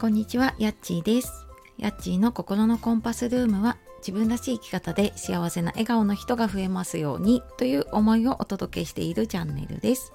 [0.00, 1.46] こんにちは、やっちーです。
[1.76, 10.14] やっちーの心のコンパスルームは自分らしい生き方で幸せな笑顔の人が増えますようにという思いをお届けしているチャンネルです。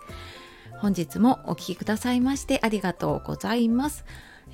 [0.80, 4.06] 本日もお聴きくださいましてありがとうございます。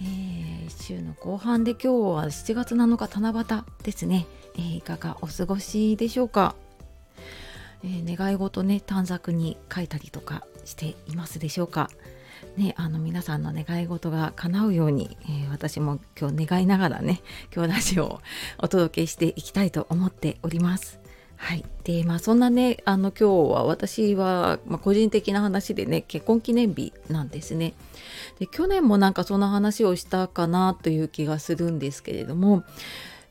[0.02, 6.56] えー週の後半で今日は7月7日七夕ですね、えーいかがお過ごしでしょうか、
[7.86, 11.90] えー願い事ね短冊に書いたりとかしていますでしょうか
[12.58, 17.22] ね、あの皆さんの願い事が叶うように、えー私も今日願いながらね
[17.54, 18.22] 今日ラジオを
[18.58, 21.00] お届けしていきたいと思っております。
[21.36, 27.74] はい、でまあそんなねあの今日は私は、まあ、個人的な話でね結婚記念日なんですね。
[28.40, 32.64] で去年もなんかそんな話をしたかなという気がするんですけれども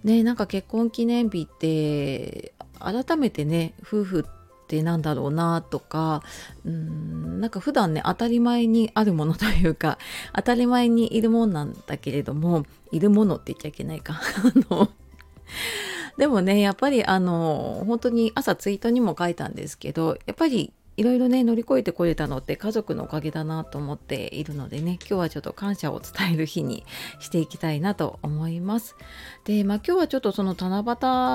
[0.04, 4.39] ねなんか結婚記念日って改めてね夫婦って
[4.82, 6.22] なんだろうなとか
[6.64, 9.98] うんなんか普段ね当たり前にあるものというか
[10.34, 14.20] 当たり前にいるもんなんだけれどもいるものって言っちゃいけないか。
[14.70, 14.90] あの
[16.16, 26.84] でもねやっぱりあの本当に朝ツイートにも書いたんですけどやっぱりいろいろね乗り越えてこれたのって家族のおかげだなと思っているのでね今日はちょっと感謝を伝える日に
[27.20, 28.96] していきたいなと思います。
[29.44, 30.84] でまあ今日はちょっとその七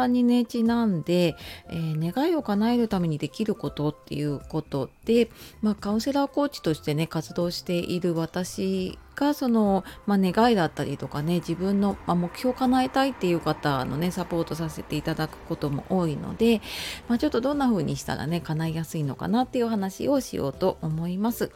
[0.04, 1.36] 夕にねちなんで、
[1.70, 5.30] えー願いを叶えるためにできることっていうことで、
[5.62, 16.62] まあ、カウンセラーコーチとしてね活動している私がその、まあ、願いだったりとかね自分の、まあ、目標を叶えたいっていう方のねサポートさせていただくことも多いので、
[17.08, 21.52] まあ、ちょっとどんな風にしたらね叶いやすいのかなっていう話をしようと思います。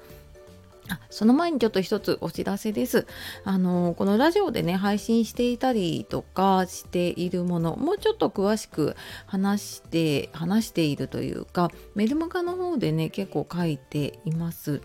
[1.10, 3.06] その前にちょっと一つお知らせです。
[3.44, 14.82] あのこのラジオでね配信していたりとかしているものもうちょっと詳しく話して話しているというかメルマガの方でね結構書いています。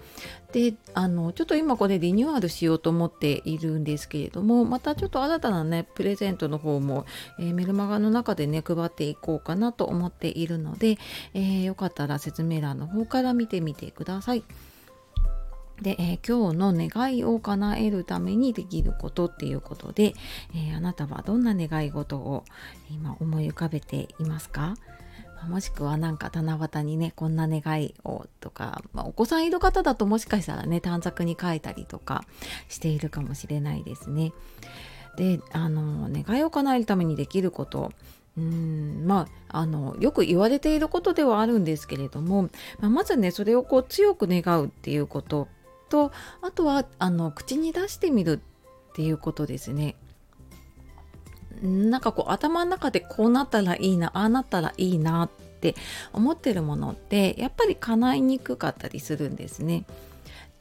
[0.52, 7.06] であのちょっと今これリニューアルしようと思っているんですけれどもまたちょっと新たなねプレゼントの方も、
[7.40, 10.96] えーメルマガの中でね配っていこうかなと思っているので、
[11.34, 14.44] えーよかったら説明欄の方から見てみてください。
[15.82, 20.14] で、えー今日の願いを叶えるためにできることっていうことで、
[20.54, 22.44] えーあなたはどんな願い事を
[22.90, 24.76] 今思い浮かべていますか？
[25.48, 32.24] もしくはなんか七夕にねこんな願いをとか、まあお子さんいる方だともしかしたらね短冊に書いたりとか
[32.68, 34.32] しているかもしれないですね。
[35.18, 37.92] であの願いを叶えるためにできること。
[38.38, 42.44] うーんまああのよく言われていることではあるんですけれども、
[42.80, 45.46] まあまずねそれをこう強く願うっていうこと。
[45.88, 46.12] と
[46.42, 48.40] あとはあの口に出してみる
[48.90, 49.96] っていうことですね。
[51.62, 55.30] なんかこう頭の中でこうなったらいいなああなったらいいなっ
[55.60, 55.74] て
[56.12, 59.84] 思ってるものってやっぱり叶いにくかったりするんですね。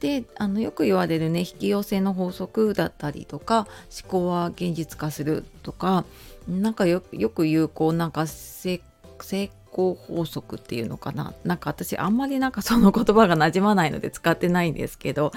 [0.00, 3.66] であのよく言われるね引き寄せの法則だったりとか
[4.02, 6.04] 思考は現実化するとか
[6.46, 8.80] なんかよよく言うこうなんか成
[9.74, 11.34] 成功法則っていうのかな？
[11.44, 15.32] なんか私あんまりなんかその言葉が馴染まないので使ってないんですけど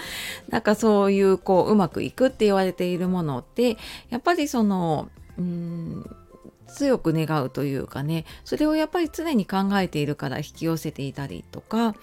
[0.49, 3.77] なんかそういうこううまくいくって言われているものって
[4.09, 6.15] やっぱりそのうーん
[6.67, 11.95] 強く願うというかねそれをやっぱり常に考えているから引き寄せていたりとか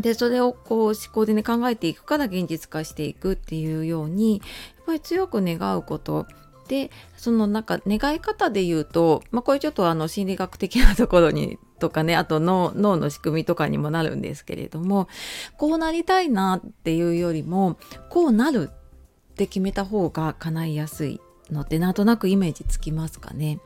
[0.00, 6.26] でそれをこう思考でね考えていくから現実化していくっていうようにやっぱり強く願うこと
[6.68, 15.08] でそのなんか願い方で言うと、まあ、これちょっとあの心理学的なところにとかねあと脳脳の仕組みとかにもなるんですけれども
[15.56, 17.78] こうなりたいなっていうよりも
[18.10, 21.20] こうなるって決めた方が叶いやすい
[21.50, 23.58] のってなんとなくイメージつきますかね。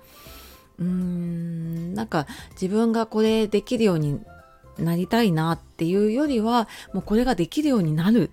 [0.79, 4.21] うーんなんか自分がこれできるように
[4.79, 8.31] なりたいなっていうよりはもうこれができるようになる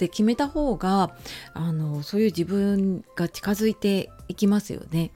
[0.00, 1.10] って決めた方が
[1.52, 5.10] あのそういう自分が近づいていきますよね。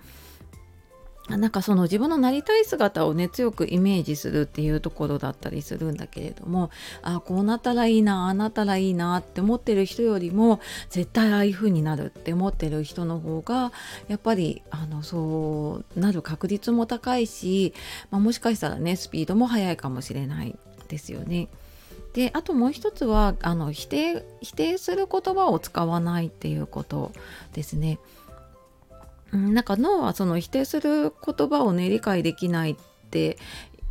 [1.27, 6.69] なんかその自分のなりたい姿をね強くイメージするっていうところだったりするんだけれども
[7.00, 10.61] あこうなったらいいなあなったらいいなって思ってる人よりも
[10.91, 13.73] 絶対ああいう風になるって思ってる人の方が
[14.06, 17.73] やっぱりあのそうなる確率も高いし、
[18.11, 20.55] まあ、もしかしたらねスピードも速いかもしれない
[20.88, 21.49] ですよね。
[22.14, 27.12] であともう一つはあの否定否定する言葉を使わないっていうこと
[27.52, 27.99] ですね。
[29.32, 32.76] なんか脳はその否定する言葉をね理解できないっ
[33.11, 33.37] て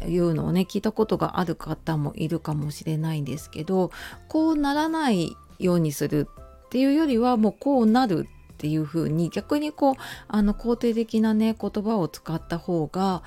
[0.08, 3.92] いうのをね聞いたことがある方もいるかもしれないんですけど
[4.30, 6.30] こうならないようにする
[6.66, 9.96] っていうよりはもうこうなるっていう風に逆にこう
[10.30, 13.22] あの肯定的なね言葉を使った方が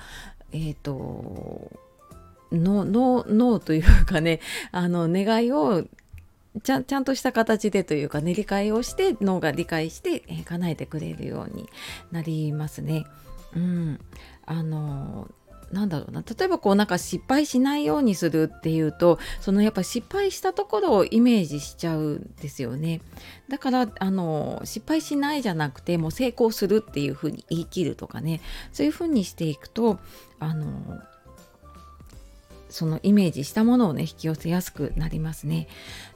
[0.51, 1.71] えっ、と
[2.51, 4.39] のの脳というかね
[4.71, 5.85] あの願いを
[6.63, 11.69] ちゃちゃんとした形でというかね理解をして脳が理解して、えー、叶えてくれるように
[12.11, 13.05] なりますね。
[13.55, 13.99] うん、
[14.45, 15.29] あの
[15.71, 16.21] なんだろうな。
[16.21, 23.01] 例えばこうなんか失敗しないようにするっていうとそのやっぱ失敗したところをイメージしちゃうんですよね。
[23.49, 28.41] だからあの失敗しないじゃなくてもう成功するっていうふうに言い切るとかね。
[28.71, 29.99] そういうふうにしていくと
[30.39, 31.01] あの
[32.77, 35.67] そのイメージしたものをね引き寄せやすくなりますね。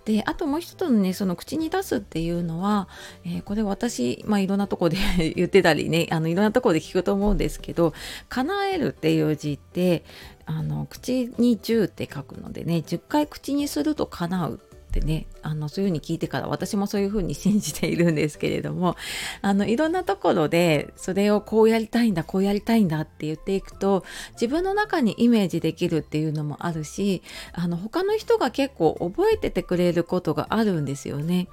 [0.05, 2.87] であともう一つのねその口に出すっていうのは、
[3.25, 4.97] えー、これ私、まあ、いろんなとこで
[5.35, 7.93] 言ってたりねあのいろんなとこで聞くと思うんですけど
[8.29, 10.03] 「叶える」っていう字って
[10.45, 14.59] あの口に「10」って書くのでね10回口にすると叶う
[14.91, 18.97] ってねあのそういうふうに聞いてから私もそういうふうに信じているんですけれども
[19.41, 24.03] あのいろんなところでそれをこうやりたいんだこうやりたいんだって言っていくと
[24.33, 27.23] 自分の中にイメージできるっていうのもあるし
[27.53, 31.47] あの他の人が結構覚えててくれることがあるんですよね。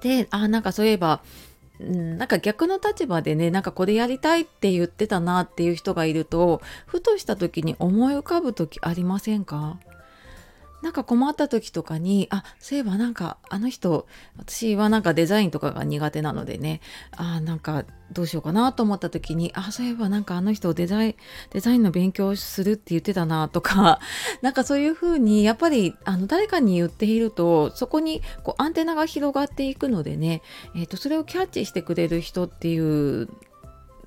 [0.00, 1.22] であなんかそういえば
[1.78, 9.78] なんか逆の立場でねなんかこれやりたいって言ってたなっていう人がいるとふとした時に思い浮かぶ時ありませんか？
[10.86, 14.06] なんか困った時とかにあそういえばなんかあの人
[14.38, 16.80] 私はなんかデザインとかが苦手なのでね。
[17.16, 21.14] あなんかどうしようかなと思った時にあそういえばなんかあの人デザイン
[21.50, 23.98] デザインの勉強するって言ってたなとか。
[24.42, 30.40] なんかそういうふうにやっぱりあの誰かに言っているとそこにこうアンテナが広がっていくのでね、
[30.76, 33.28] えーとそれをキャッチしてくれる人っていう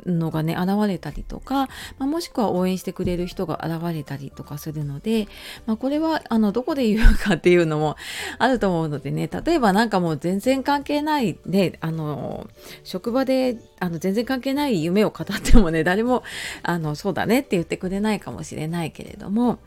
[0.05, 1.67] のがね現れたりとか、
[1.97, 5.27] まあ、もしくは応援してくれる人が現れたりとかするので、
[5.65, 7.95] まあ、これはあのどこで言うかっていうのも
[8.39, 12.47] あると思うのでね例えばなんかもう全然関係ないねあの
[12.83, 16.23] 職場であの全然関係ない夢を語ってもね誰も
[16.63, 19.59] あのそうだねって言ってくれないかもしれないけれども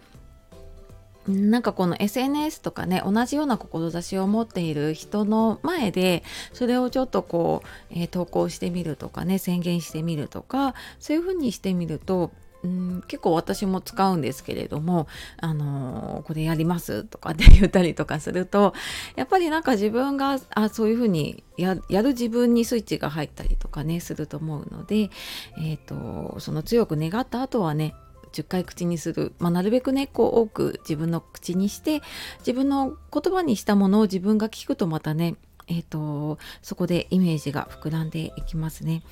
[1.29, 12.33] なんかこの SNS とかね同じような志を持っている人の前でそれをちょっとこう、えー、投稿してみるとかね宣言してみるとかそういうふうにしてみると
[12.65, 15.09] うん結構私も使うんですけれども、
[15.39, 18.73] あのー、これやりますとかって言ったりとかすると
[19.17, 25.11] やっぱりなんか自分があそういうふうにやる自分にスイッチが入ったりとかねすると思うので、
[25.59, 27.95] えーとその強く願った後はね
[28.33, 32.03] 10回口にする、まあ、なるべくねこう多く自分の口にして
[32.39, 35.37] 自分の言葉にしたものを自分が聞くとまたね
[35.69, 39.03] えーと、そこでイメージが膨らんでいきますね。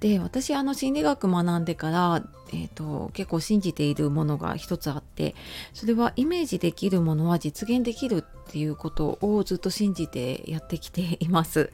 [0.00, 5.36] で私あの心理学学んでから、えーと、結構信じているものが一つあって
[5.74, 11.70] それはイメージできるものは実現できるっていうことをずっと信じてやってきています。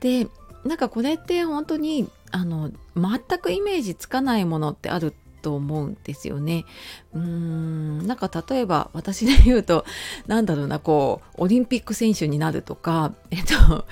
[0.00, 0.28] で
[0.64, 5.14] なんかこれって本当にあの全くイメージつかないものってある
[5.46, 6.64] と思うんですよね。
[7.14, 9.84] うーんなんか例えば私で言うと
[10.26, 13.86] なんだろうなこうオリンピック選手になるとか、えっと、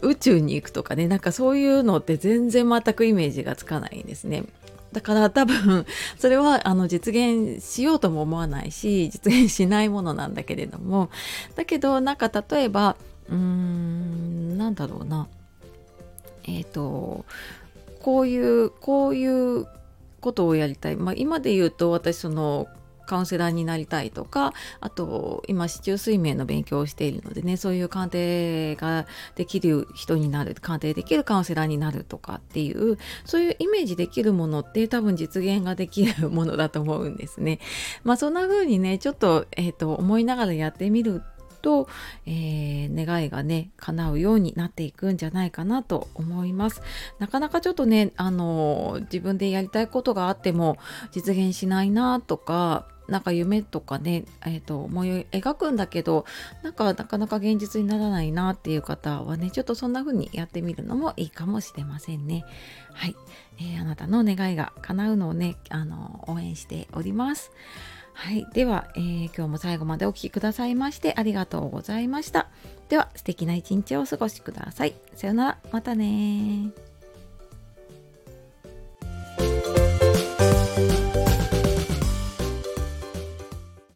[0.00, 4.44] 宇宙に行くとかねなんかそういうのって全然全くイメージがつかないんですね。
[4.92, 5.84] だから多分
[6.16, 11.10] それはあの実現しようとも思わないし実現しないものなんだけれども
[11.56, 12.96] だけどなんか例えば
[13.28, 15.28] うーんなんだろうな
[16.44, 17.26] えっ、ー、と
[18.00, 19.66] こういうこういう
[20.26, 22.66] ことをやりたい、まあ、今で言うと私その
[23.06, 29.06] カウンセラーになりたいとかあと今市中水面の勉強をしているのでねそういう鑑定が
[29.36, 37.60] できる人になる鑑定できるカウンセラーになるとかっていうそういうイメージできるものって多分実現ができるものだと思うんですね。
[38.02, 41.22] まあそんな風にねちょっと,、えーと思いながらやってみる
[41.66, 41.88] と、
[42.26, 46.80] えー、願いがね叶うようになっていくんじゃないかなと思います
[47.18, 50.78] なかなかちょっとねあの自分でやりたいことがあっても
[51.10, 56.24] 実現しないなとかなんか夢とかね、えーと、思い描くんだけど
[56.62, 62.44] なんかなかなか現実にならないなっていう方はねちょっとそんな風にやってみるのもいいかもしれませんね。
[62.94, 63.16] はい、
[63.58, 67.52] えー、あなたの願いが叶うのをねあの応援しております。
[68.16, 68.46] はい。
[68.54, 72.48] では、えー、今日も最後までお聴きくださいましてありがとうございました。
[72.88, 74.94] では、素敵な一日をお過ごしください。
[75.14, 75.58] さようなら。
[75.70, 76.85] またね